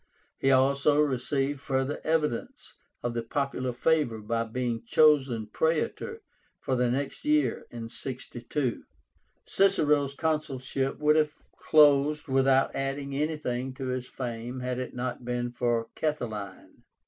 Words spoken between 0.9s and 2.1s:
received further